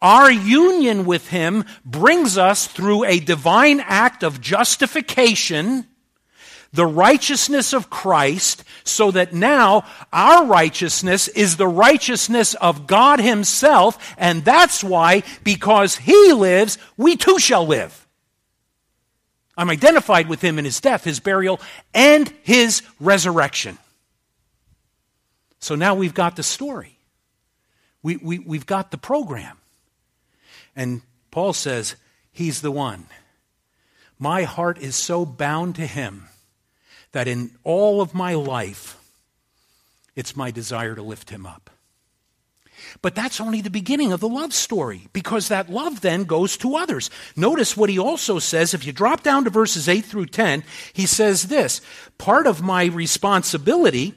[0.00, 5.86] Our union with Him brings us through a divine act of justification
[6.72, 14.14] the righteousness of Christ so that now our righteousness is the righteousness of God Himself,
[14.16, 18.06] and that's why, because He lives, we too shall live.
[19.56, 21.60] I'm identified with Him in His death, His burial,
[21.92, 23.76] and His resurrection.
[25.60, 26.96] So now we've got the story.
[28.02, 29.58] We, we, we've got the program.
[30.74, 31.96] And Paul says,
[32.32, 33.06] He's the one.
[34.18, 36.28] My heart is so bound to Him
[37.12, 38.98] that in all of my life,
[40.16, 41.70] it's my desire to lift Him up.
[43.00, 46.76] But that's only the beginning of the love story because that love then goes to
[46.76, 47.10] others.
[47.36, 48.74] Notice what he also says.
[48.74, 51.80] If you drop down to verses 8 through 10, he says this
[52.18, 54.14] Part of my responsibility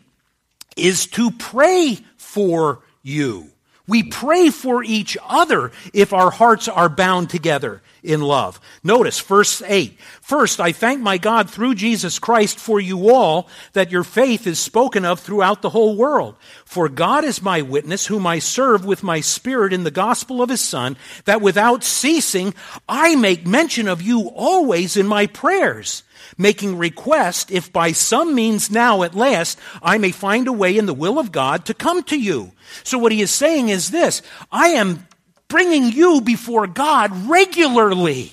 [0.76, 3.52] is to pray for you.
[3.88, 8.60] We pray for each other if our hearts are bound together in love.
[8.84, 10.00] Notice verse 8.
[10.22, 14.60] First, I thank my God through Jesus Christ for you all that your faith is
[14.60, 16.36] spoken of throughout the whole world.
[16.66, 20.50] For God is my witness, whom I serve with my spirit in the gospel of
[20.50, 22.54] his Son, that without ceasing
[22.88, 26.04] I make mention of you always in my prayers
[26.38, 30.86] making request if by some means now at last I may find a way in
[30.86, 32.52] the will of God to come to you.
[32.84, 35.08] So what he is saying is this, I am
[35.48, 38.32] bringing you before God regularly.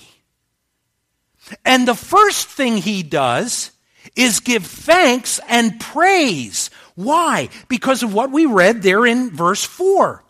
[1.65, 3.71] And the first thing he does
[4.15, 6.69] is give thanks and praise.
[6.95, 7.49] Why?
[7.67, 10.23] Because of what we read there in verse 4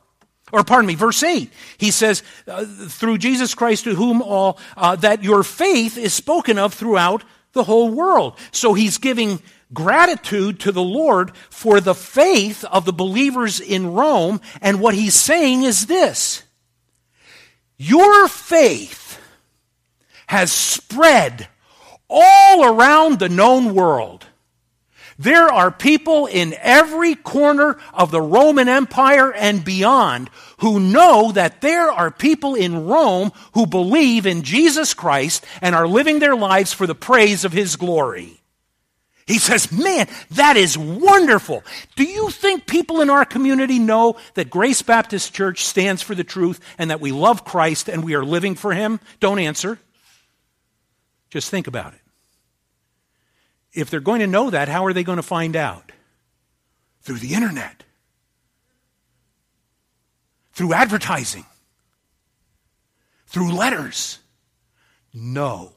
[0.53, 1.51] or pardon me, verse 8.
[1.79, 6.59] He says, uh, through Jesus Christ to whom all, uh, that your faith is spoken
[6.59, 7.23] of throughout
[7.53, 8.37] the whole world.
[8.51, 9.41] So he's giving
[9.73, 14.41] gratitude to the Lord for the faith of the believers in Rome.
[14.61, 16.43] And what he's saying is this
[17.77, 19.19] Your faith
[20.27, 21.47] has spread
[22.09, 24.25] all around the known world.
[25.17, 31.61] There are people in every corner of the Roman Empire and beyond who know that
[31.61, 36.73] there are people in Rome who believe in Jesus Christ and are living their lives
[36.73, 38.39] for the praise of His glory.
[39.25, 41.63] He says, Man, that is wonderful.
[41.95, 46.23] Do you think people in our community know that Grace Baptist Church stands for the
[46.23, 48.99] truth and that we love Christ and we are living for Him?
[49.19, 49.79] Don't answer.
[51.29, 52.02] Just think about it.
[53.73, 55.91] If they're going to know that, how are they going to find out?
[57.01, 57.83] Through the internet,
[60.53, 61.45] through advertising,
[63.27, 64.19] through letters.
[65.13, 65.73] No,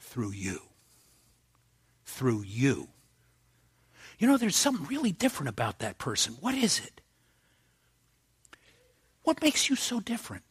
[0.00, 0.60] through you.
[2.04, 2.88] Through you.
[4.18, 6.34] You know, there's something really different about that person.
[6.40, 7.00] What is it?
[9.22, 10.42] What makes you so different?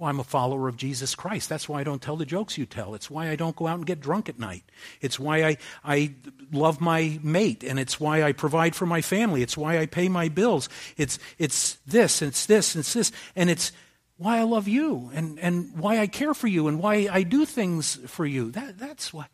[0.00, 1.50] Well, I'm a follower of Jesus Christ.
[1.50, 2.94] That's why I don't tell the jokes you tell.
[2.94, 4.64] It's why I don't go out and get drunk at night.
[5.02, 6.14] It's why I, I
[6.50, 9.42] love my mate, and it's why I provide for my family.
[9.42, 10.70] It's why I pay my bills.
[10.96, 13.12] It's, it's this, it's this, it's this.
[13.36, 13.72] And it's
[14.16, 17.44] why I love you, and, and why I care for you, and why I do
[17.44, 18.50] things for you.
[18.52, 19.26] That, that's why.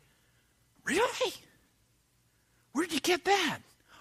[0.83, 1.33] Really?
[2.73, 3.59] Where did you get that?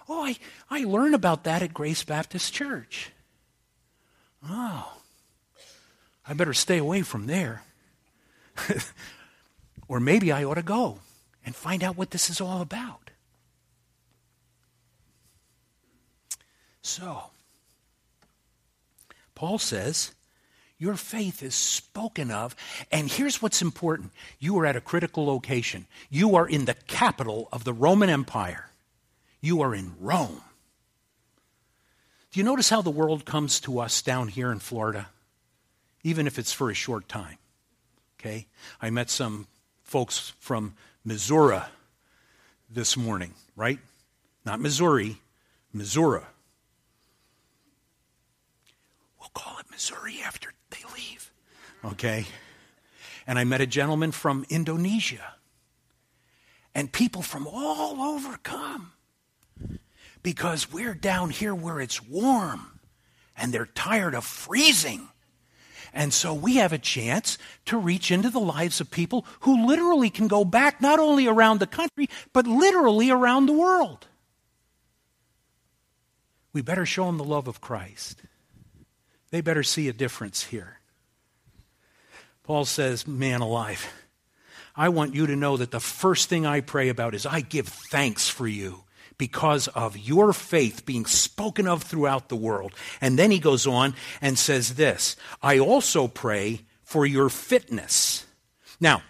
[0.08, 0.36] Oh, I,
[0.68, 3.12] I learned about that at Grace Baptist Church.
[4.44, 4.94] Oh.
[6.28, 7.62] I better stay away from there.
[9.88, 10.98] or maybe I ought to go
[11.44, 13.10] and find out what this is all about.
[16.82, 17.30] So,
[19.34, 20.12] Paul says,
[20.78, 22.54] your faith is spoken of.
[22.92, 25.86] And here's what's important you are at a critical location.
[26.10, 28.70] You are in the capital of the Roman Empire,
[29.40, 30.42] you are in Rome.
[32.32, 35.08] Do you notice how the world comes to us down here in Florida?
[36.06, 37.36] Even if it's for a short time.
[38.20, 38.46] Okay?
[38.80, 39.48] I met some
[39.82, 41.58] folks from Missouri
[42.70, 43.80] this morning, right?
[44.44, 45.16] Not Missouri,
[45.72, 46.22] Missouri.
[49.18, 51.32] We'll call it Missouri after they leave.
[51.84, 52.26] Okay?
[53.26, 55.34] And I met a gentleman from Indonesia.
[56.72, 58.92] And people from all over come
[60.22, 62.78] because we're down here where it's warm
[63.36, 65.08] and they're tired of freezing.
[65.96, 70.10] And so we have a chance to reach into the lives of people who literally
[70.10, 74.06] can go back not only around the country, but literally around the world.
[76.52, 78.20] We better show them the love of Christ.
[79.30, 80.80] They better see a difference here.
[82.42, 83.90] Paul says, Man alive,
[84.76, 87.68] I want you to know that the first thing I pray about is I give
[87.68, 88.84] thanks for you
[89.18, 92.74] because of your faith being spoken of throughout the world.
[93.00, 98.26] And then he goes on and says this I also pray for your fitness.
[98.80, 99.02] Now,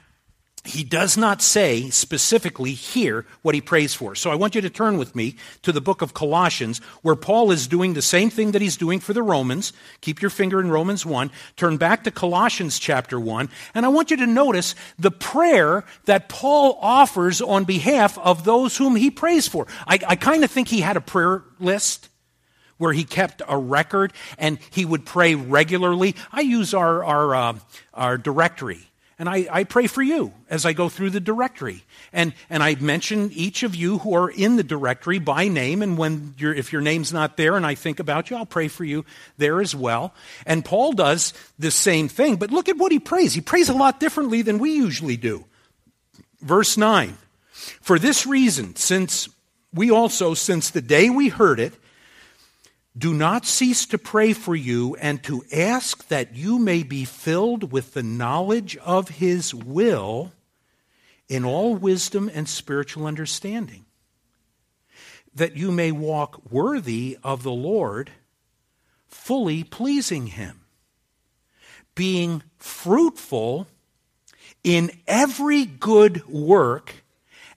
[0.68, 4.14] he does not say specifically here what he prays for.
[4.14, 7.50] So I want you to turn with me to the book of Colossians, where Paul
[7.50, 9.72] is doing the same thing that he's doing for the Romans.
[10.00, 11.30] Keep your finger in Romans 1.
[11.56, 13.48] Turn back to Colossians chapter 1.
[13.74, 18.76] And I want you to notice the prayer that Paul offers on behalf of those
[18.76, 19.66] whom he prays for.
[19.86, 22.08] I, I kind of think he had a prayer list
[22.78, 26.14] where he kept a record and he would pray regularly.
[26.32, 27.58] I use our, our, uh,
[27.94, 28.90] our directory.
[29.18, 31.84] And I, I pray for you as I go through the directory.
[32.12, 35.80] And, and I mention each of you who are in the directory by name.
[35.80, 38.84] And when if your name's not there and I think about you, I'll pray for
[38.84, 39.06] you
[39.38, 40.12] there as well.
[40.44, 42.36] And Paul does the same thing.
[42.36, 43.32] But look at what he prays.
[43.32, 45.46] He prays a lot differently than we usually do.
[46.42, 47.16] Verse 9
[47.80, 49.30] For this reason, since
[49.72, 51.72] we also, since the day we heard it,
[52.96, 57.70] do not cease to pray for you and to ask that you may be filled
[57.70, 60.32] with the knowledge of his will
[61.28, 63.84] in all wisdom and spiritual understanding,
[65.34, 68.12] that you may walk worthy of the Lord,
[69.08, 70.60] fully pleasing him,
[71.94, 73.66] being fruitful
[74.64, 76.94] in every good work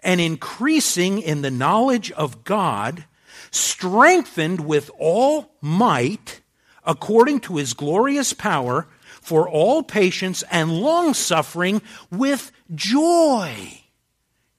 [0.03, 3.05] and increasing in the knowledge of God
[3.51, 6.41] strengthened with all might
[6.85, 8.87] according to his glorious power
[9.21, 13.81] for all patience and long suffering with joy,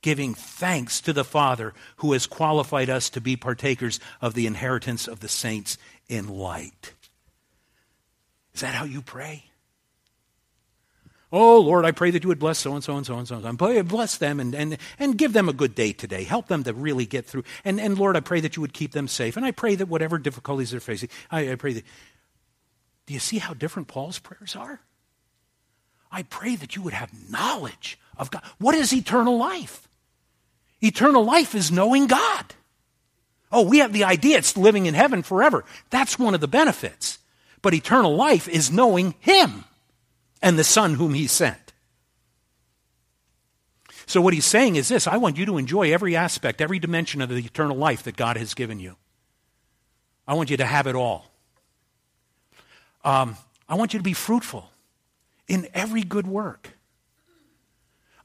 [0.03, 5.09] giving thanks to the Father who has qualified us to be partakers of the inheritance
[5.09, 5.77] of the saints
[6.09, 6.95] in light.
[8.55, 9.50] Is that how you pray?
[11.33, 13.37] Oh, Lord, I pray that you would bless so and so and so and so.
[13.37, 13.83] and so.
[13.85, 16.25] Bless them and, and, and give them a good day today.
[16.25, 17.45] Help them to really get through.
[17.65, 19.37] And, and Lord, I pray that you would keep them safe.
[19.37, 21.85] And I pray that whatever difficulties they're facing, I, I pray that.
[23.07, 24.81] Do you see how different Paul's prayers are?
[26.11, 28.43] I pray that you would have knowledge of God.
[28.59, 29.89] What is eternal life?
[30.81, 32.45] Eternal life is knowing God.
[33.53, 35.65] Oh, we have the idea it's living in heaven forever.
[35.91, 37.19] That's one of the benefits.
[37.63, 39.65] But eternal life is knowing Him
[40.43, 41.73] and the Son whom he sent.
[44.07, 47.21] So, what he's saying is this I want you to enjoy every aspect, every dimension
[47.21, 48.97] of the eternal life that God has given you.
[50.27, 51.31] I want you to have it all.
[53.05, 53.37] Um,
[53.69, 54.69] I want you to be fruitful
[55.49, 56.71] in every good work.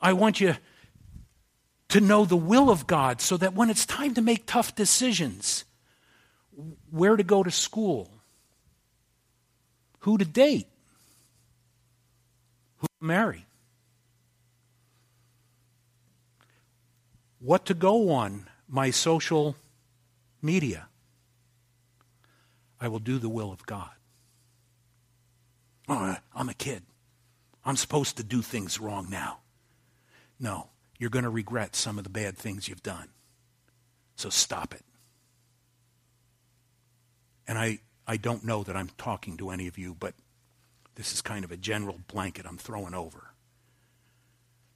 [0.02, 0.56] I want you
[1.90, 5.66] to know the will of God so that when it's time to make tough decisions,
[6.90, 8.12] where to go to school,
[10.00, 10.68] who to date,
[13.06, 13.46] marry,
[17.40, 19.56] what to go on my social
[20.42, 20.88] media.
[22.80, 23.90] I will do the will of God.
[25.88, 26.84] Oh, I'm a kid.
[27.64, 29.40] I'm supposed to do things wrong now.
[30.40, 33.10] No, you're going to regret some of the bad things you've done.
[34.16, 34.84] So stop it.
[37.48, 40.14] And I, I don't know that I'm talking to any of you, but
[40.96, 43.32] this is kind of a general blanket I'm throwing over.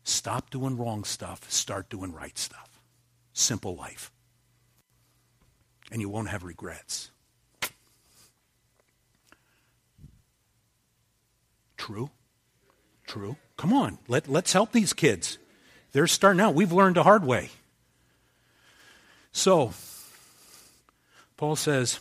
[0.03, 2.79] Stop doing wrong stuff, start doing right stuff.
[3.33, 4.11] Simple life.
[5.91, 7.11] And you won't have regrets.
[11.77, 12.09] True?
[13.07, 13.37] True.
[13.57, 15.37] Come on, let, let's help these kids.
[15.91, 16.53] They're starting out.
[16.53, 17.49] We've learned a hard way.
[19.31, 19.73] So,
[21.37, 21.99] Paul says,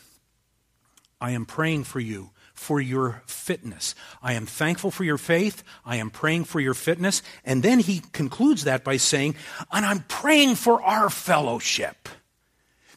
[1.21, 3.95] I am praying for you for your fitness.
[4.21, 5.63] I am thankful for your faith.
[5.87, 7.23] I am praying for your fitness.
[7.45, 9.37] And then he concludes that by saying,
[9.73, 12.09] and I'm praying for our fellowship.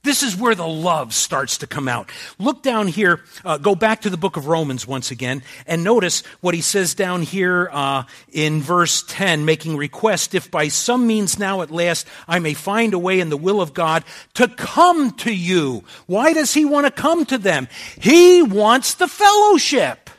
[0.03, 2.09] This is where the love starts to come out.
[2.39, 6.23] Look down here, uh, go back to the book of Romans once again, and notice
[6.39, 11.37] what he says down here uh, in verse 10, making request, if by some means
[11.37, 15.11] now at last I may find a way in the will of God to come
[15.17, 15.83] to you.
[16.07, 17.67] Why does he want to come to them?
[17.99, 20.09] He wants the fellowship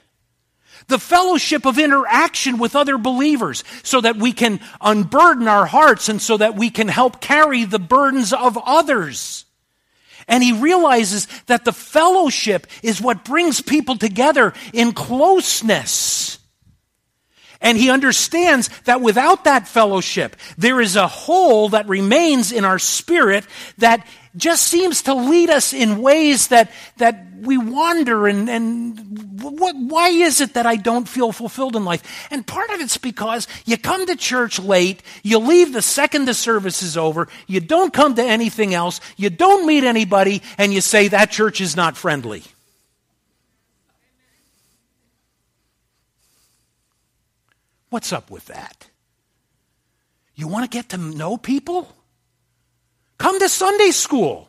[0.89, 6.21] the fellowship of interaction with other believers so that we can unburden our hearts and
[6.21, 9.47] so that we can help carry the burdens of others.
[10.29, 16.39] And he realizes that the fellowship is what brings people together in closeness.
[17.63, 22.79] And he understands that without that fellowship, there is a hole that remains in our
[22.79, 23.47] spirit
[23.79, 24.07] that
[24.37, 30.09] just seems to lead us in ways that, that we wander and, and what, why
[30.09, 32.29] is it that I don't feel fulfilled in life?
[32.31, 36.35] And part of it's because you come to church late, you leave the second the
[36.35, 40.81] service is over, you don't come to anything else, you don't meet anybody, and you
[40.81, 42.43] say that church is not friendly.
[47.93, 48.87] What's up with that?
[50.35, 51.95] You want to get to know people?
[53.19, 54.49] Come to Sunday school.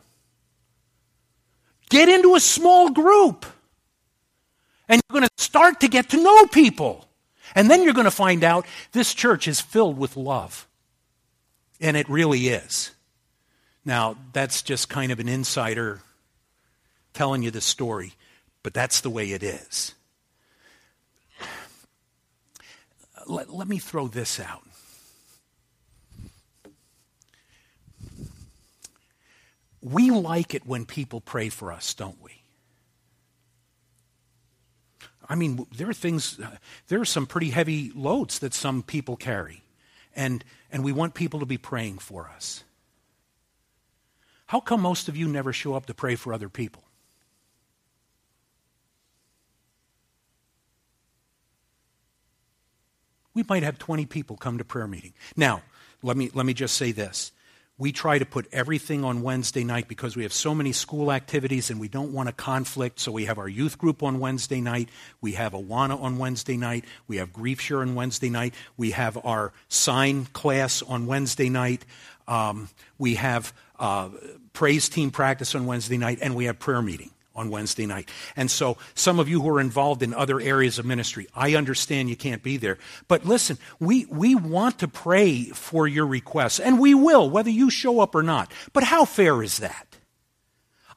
[1.89, 3.45] Get into a small group.
[4.87, 7.05] And you're going to start to get to know people.
[7.53, 10.65] And then you're going to find out this church is filled with love.
[11.81, 12.91] And it really is.
[13.83, 15.99] Now, that's just kind of an insider
[17.13, 18.13] telling you this story,
[18.63, 19.95] but that's the way it is.
[23.25, 24.63] Let, let me throw this out.
[29.81, 32.41] We like it when people pray for us, don't we?
[35.27, 36.57] I mean, there are things, uh,
[36.87, 39.63] there are some pretty heavy loads that some people carry.
[40.15, 42.63] And, and we want people to be praying for us.
[44.45, 46.82] How come most of you never show up to pray for other people?
[53.33, 55.13] We might have 20 people come to prayer meeting.
[55.35, 55.61] Now,
[56.01, 57.31] let me, let me just say this
[57.77, 61.71] we try to put everything on Wednesday night because we have so many school activities
[61.71, 62.99] and we don't want a conflict.
[62.99, 64.89] So we have our youth group on Wednesday night.
[65.21, 66.85] We have Awana on Wednesday night.
[67.07, 68.53] We have Grief Share on Wednesday night.
[68.77, 71.83] We have our sign class on Wednesday night.
[72.27, 72.69] Um,
[72.99, 74.09] we have uh,
[74.53, 78.09] praise team practice on Wednesday night, and we have prayer meeting on Wednesday night.
[78.35, 82.09] And so, some of you who are involved in other areas of ministry, I understand
[82.09, 82.77] you can't be there.
[83.07, 87.69] But listen, we, we want to pray for your requests, and we will, whether you
[87.69, 88.51] show up or not.
[88.71, 89.87] But how fair is that?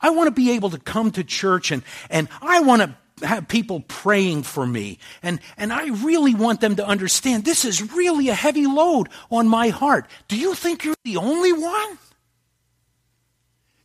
[0.00, 3.48] I want to be able to come to church and, and I want to have
[3.48, 4.98] people praying for me.
[5.22, 9.48] And, and I really want them to understand this is really a heavy load on
[9.48, 10.06] my heart.
[10.28, 11.98] Do you think you're the only one?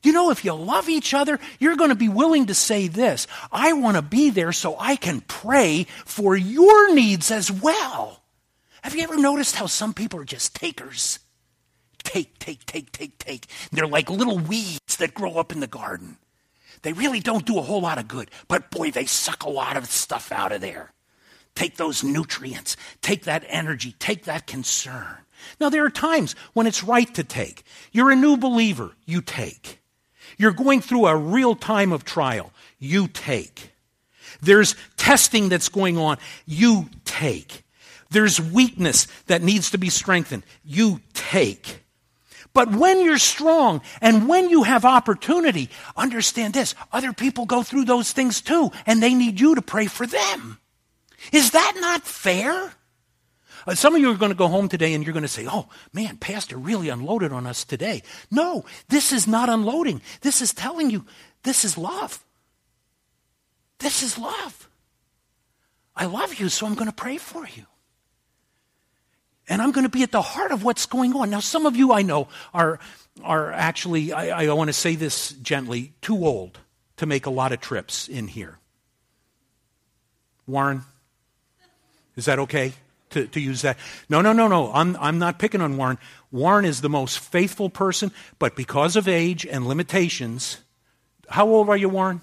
[0.04, 3.28] You know, if you love each other, you're going to be willing to say this
[3.52, 8.24] I want to be there so I can pray for your needs as well.
[8.84, 11.20] Have you ever noticed how some people are just takers?
[12.04, 13.46] Take, take, take, take, take.
[13.72, 16.18] They're like little weeds that grow up in the garden.
[16.82, 19.78] They really don't do a whole lot of good, but boy, they suck a lot
[19.78, 20.94] of stuff out of there.
[21.54, 25.18] Take those nutrients, take that energy, take that concern.
[25.60, 27.64] Now, there are times when it's right to take.
[27.92, 29.81] You're a new believer, you take.
[30.42, 32.52] You're going through a real time of trial.
[32.80, 33.74] You take.
[34.42, 36.18] There's testing that's going on.
[36.48, 37.64] You take.
[38.10, 40.42] There's weakness that needs to be strengthened.
[40.66, 41.84] You take.
[42.54, 47.86] But when you're strong and when you have opportunity, understand this other people go through
[47.86, 50.58] those things too, and they need you to pray for them.
[51.32, 52.74] Is that not fair?
[53.68, 55.48] Uh, some of you are going to go home today and you're going to say,
[55.50, 58.02] oh, man, Pastor really unloaded on us today.
[58.30, 60.02] No, this is not unloading.
[60.22, 61.06] This is telling you
[61.44, 62.24] this is love.
[63.80, 64.70] This is love.
[65.96, 67.66] I love you, so I'm going to pray for you.
[69.50, 71.30] And I'm going to be at the heart of what's going on.
[71.30, 72.80] Now, some of you I know are,
[73.24, 76.60] are actually, I, I want to say this gently, too old
[76.98, 78.60] to make a lot of trips in here.
[80.48, 80.84] Warren,
[82.16, 82.74] is that okay?
[83.12, 83.78] To, to use that.
[84.10, 84.72] No, no, no, no.
[84.74, 85.98] I'm, I'm not picking on Warren.
[86.32, 90.58] Warren is the most faithful person, but because of age and limitations,
[91.30, 92.22] how old are you, Warren?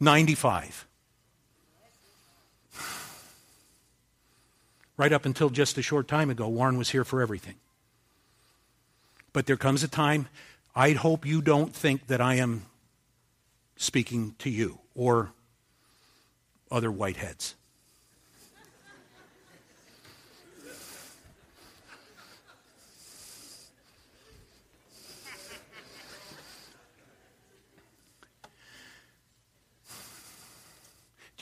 [0.00, 0.86] 95.
[4.98, 7.54] Right up until just a short time ago, Warren was here for everything.
[9.32, 10.28] But there comes a time,
[10.76, 12.66] I hope you don't think that I am
[13.76, 15.32] speaking to you or
[16.70, 17.54] other whiteheads.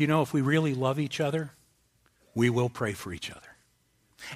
[0.00, 1.50] Do you know if we really love each other,
[2.34, 3.56] we will pray for each other?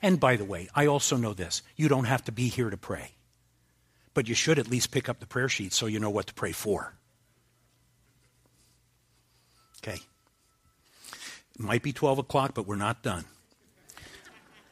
[0.02, 2.76] And by the way, I also know this you don't have to be here to
[2.76, 3.12] pray,
[4.12, 6.34] but you should at least pick up the prayer sheet so you know what to
[6.34, 6.92] pray for.
[9.78, 10.00] Okay.
[11.58, 13.24] It might be 12 o'clock, but we're not done.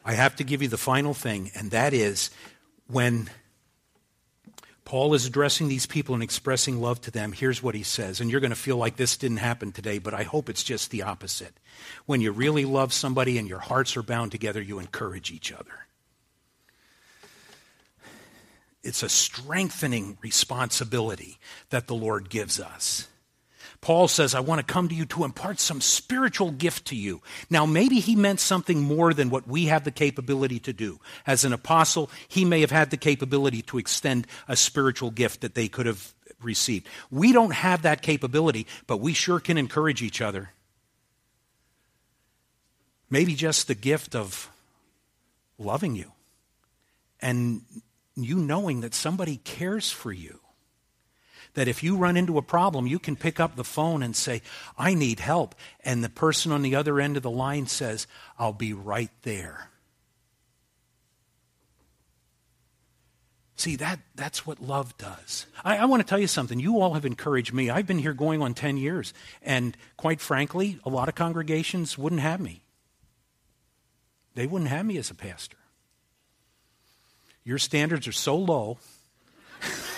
[0.04, 2.30] I have to give you the final thing, and that is
[2.86, 3.30] when
[4.84, 7.32] Paul is addressing these people and expressing love to them.
[7.32, 8.20] Here's what he says.
[8.20, 10.90] And you're going to feel like this didn't happen today, but I hope it's just
[10.90, 11.54] the opposite.
[12.06, 15.86] When you really love somebody and your hearts are bound together, you encourage each other.
[18.82, 21.38] It's a strengthening responsibility
[21.70, 23.06] that the Lord gives us.
[23.82, 27.20] Paul says, I want to come to you to impart some spiritual gift to you.
[27.50, 31.00] Now, maybe he meant something more than what we have the capability to do.
[31.26, 35.56] As an apostle, he may have had the capability to extend a spiritual gift that
[35.56, 36.86] they could have received.
[37.10, 40.50] We don't have that capability, but we sure can encourage each other.
[43.10, 44.48] Maybe just the gift of
[45.58, 46.12] loving you
[47.20, 47.62] and
[48.14, 50.38] you knowing that somebody cares for you
[51.54, 54.42] that if you run into a problem, you can pick up the phone and say,
[54.78, 55.54] I need help.
[55.84, 58.06] And the person on the other end of the line says,
[58.38, 59.68] I'll be right there.
[63.62, 65.46] See, that, that's what love does.
[65.64, 66.58] I, I want to tell you something.
[66.58, 67.70] You all have encouraged me.
[67.70, 72.22] I've been here going on 10 years, and quite frankly, a lot of congregations wouldn't
[72.22, 72.62] have me.
[74.34, 75.58] They wouldn't have me as a pastor.
[77.44, 78.78] Your standards are so low.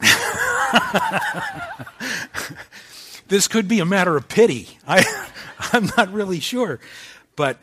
[3.28, 4.78] this could be a matter of pity.
[4.86, 5.04] I,
[5.72, 6.80] I'm not really sure.
[7.36, 7.58] But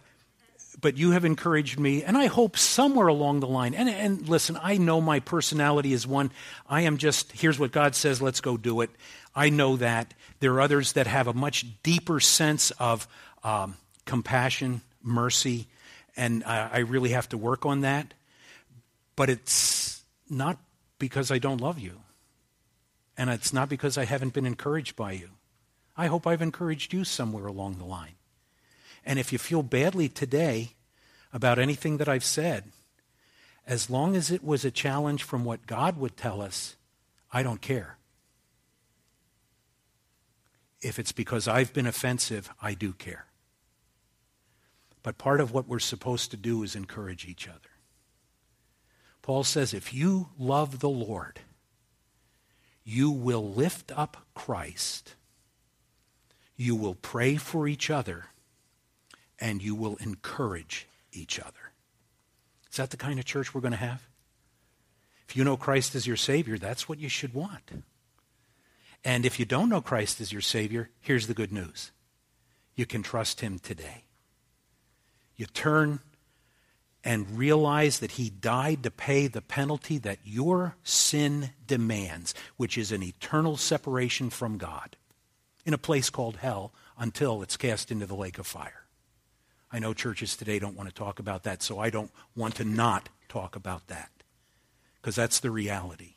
[0.82, 3.76] but you have encouraged me, and I hope somewhere along the line.
[3.76, 6.32] And, and listen, I know my personality is one.
[6.68, 8.90] I am just, here's what God says, let's go do it.
[9.36, 10.14] I know that.
[10.40, 13.08] There are others that have a much deeper sense of
[13.44, 15.68] um, compassion, mercy,
[16.18, 18.14] and I, I really have to work on that.
[19.16, 20.58] But it's not
[20.98, 22.00] because I don't love you,
[23.22, 25.30] and it's not because I haven't been encouraged by you.
[25.96, 28.16] I hope I've encouraged you somewhere along the line.
[29.06, 30.72] And if you feel badly today
[31.32, 32.72] about anything that I've said,
[33.68, 36.78] as long as it was a challenge from what God would tell us,
[37.32, 38.00] I don't care.
[40.82, 43.28] If it's because I've been offensive, I do care.
[45.04, 47.60] But part of what we're supposed to do is encourage each other.
[49.22, 51.42] Paul says if you love the Lord,
[52.92, 55.16] you will lift up Christ,
[56.58, 58.26] you will pray for each other,
[59.40, 61.72] and you will encourage each other.
[62.70, 64.08] Is that the kind of church we're going to have?
[65.28, 67.72] If you know Christ as your Savior, that's what you should want.
[69.06, 71.92] And if you don't know Christ as your Savior, here's the good news
[72.76, 74.04] you can trust Him today.
[75.38, 76.02] You turn
[77.04, 82.92] and realize that He died to pay the penalty that your sin demands, which is
[82.92, 84.96] an eternal separation from God
[85.66, 88.86] in a place called hell until it's cast into the lake of fire.
[89.72, 92.66] I know churches today don't want to talk about that, so I don't want to
[92.66, 94.12] not talk about that
[95.02, 96.16] because that's the reality.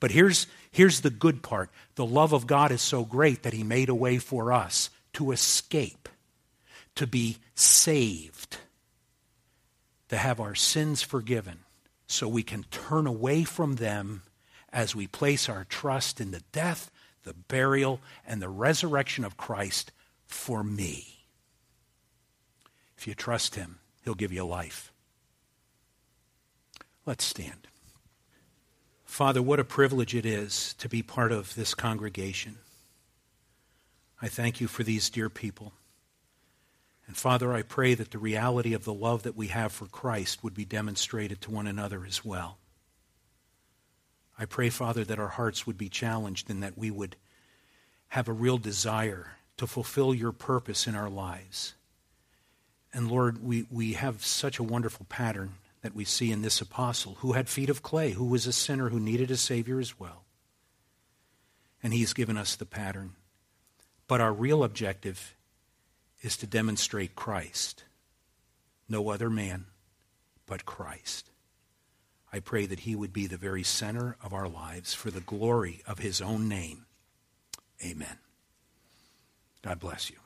[0.00, 3.62] But here's, here's the good part the love of God is so great that He
[3.62, 6.08] made a way for us to escape,
[6.94, 8.58] to be saved,
[10.08, 11.60] to have our sins forgiven,
[12.06, 14.22] so we can turn away from them
[14.72, 16.90] as we place our trust in the death,
[17.22, 19.92] the burial, and the resurrection of Christ
[20.26, 21.20] for me.
[22.98, 24.92] If you trust Him, He'll give you life.
[27.06, 27.68] Let's stand.
[29.04, 32.58] Father, what a privilege it is to be part of this congregation.
[34.20, 35.72] I thank you for these dear people.
[37.06, 40.42] And Father, I pray that the reality of the love that we have for Christ
[40.42, 42.58] would be demonstrated to one another as well.
[44.38, 47.16] I pray, Father, that our hearts would be challenged and that we would
[48.08, 51.74] have a real desire to fulfill your purpose in our lives.
[52.92, 57.16] And Lord, we, we have such a wonderful pattern that we see in this apostle
[57.20, 60.24] who had feet of clay, who was a sinner who needed a Savior as well.
[61.82, 63.12] And he's given us the pattern.
[64.08, 65.34] But our real objective
[66.24, 67.84] is to demonstrate Christ.
[68.88, 69.66] No other man
[70.46, 71.30] but Christ.
[72.32, 75.82] I pray that he would be the very center of our lives for the glory
[75.86, 76.86] of his own name.
[77.84, 78.18] Amen.
[79.62, 80.16] God bless you.